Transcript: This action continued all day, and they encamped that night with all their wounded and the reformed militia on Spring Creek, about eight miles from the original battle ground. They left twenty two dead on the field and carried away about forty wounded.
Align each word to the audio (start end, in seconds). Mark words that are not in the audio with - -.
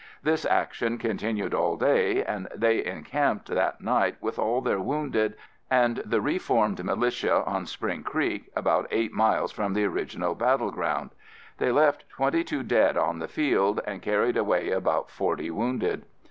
This 0.23 0.45
action 0.47 0.97
continued 0.97 1.53
all 1.53 1.77
day, 1.77 2.23
and 2.23 2.47
they 2.55 2.83
encamped 2.83 3.49
that 3.49 3.81
night 3.81 4.15
with 4.19 4.39
all 4.39 4.59
their 4.59 4.79
wounded 4.79 5.35
and 5.69 5.97
the 5.97 6.19
reformed 6.19 6.83
militia 6.83 7.43
on 7.45 7.67
Spring 7.67 8.01
Creek, 8.01 8.49
about 8.55 8.87
eight 8.89 9.11
miles 9.13 9.51
from 9.51 9.75
the 9.75 9.85
original 9.85 10.33
battle 10.33 10.71
ground. 10.71 11.11
They 11.59 11.71
left 11.71 12.09
twenty 12.09 12.43
two 12.43 12.63
dead 12.63 12.97
on 12.97 13.19
the 13.19 13.27
field 13.27 13.79
and 13.85 14.01
carried 14.01 14.37
away 14.37 14.71
about 14.71 15.11
forty 15.11 15.51
wounded. 15.51 16.03